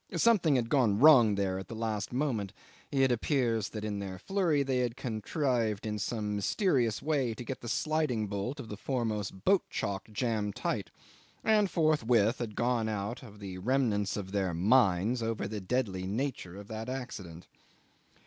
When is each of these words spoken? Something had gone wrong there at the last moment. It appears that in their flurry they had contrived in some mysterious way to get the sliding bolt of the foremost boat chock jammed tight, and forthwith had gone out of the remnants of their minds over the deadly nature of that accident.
Something 0.15 0.55
had 0.55 0.67
gone 0.69 0.97
wrong 0.97 1.35
there 1.35 1.59
at 1.59 1.67
the 1.67 1.75
last 1.75 2.11
moment. 2.11 2.53
It 2.91 3.11
appears 3.11 3.69
that 3.69 3.85
in 3.85 3.99
their 3.99 4.17
flurry 4.17 4.63
they 4.63 4.79
had 4.79 4.97
contrived 4.97 5.85
in 5.85 5.99
some 5.99 6.35
mysterious 6.35 7.03
way 7.03 7.35
to 7.35 7.43
get 7.43 7.61
the 7.61 7.69
sliding 7.69 8.25
bolt 8.25 8.59
of 8.59 8.67
the 8.67 8.77
foremost 8.77 9.45
boat 9.45 9.61
chock 9.69 10.09
jammed 10.11 10.55
tight, 10.55 10.89
and 11.43 11.69
forthwith 11.69 12.39
had 12.39 12.55
gone 12.55 12.89
out 12.89 13.21
of 13.21 13.37
the 13.37 13.59
remnants 13.59 14.17
of 14.17 14.31
their 14.31 14.55
minds 14.55 15.21
over 15.21 15.47
the 15.47 15.61
deadly 15.61 16.07
nature 16.07 16.55
of 16.57 16.67
that 16.67 16.89
accident. 16.89 17.45